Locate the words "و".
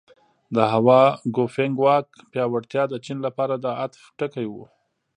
4.51-4.55